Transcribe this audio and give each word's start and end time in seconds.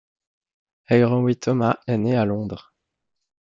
Aeronwy 0.89 1.35
Thomas 1.35 1.77
est 1.85 1.99
née 1.99 2.17
à 2.17 2.25
Londres. 2.25 2.73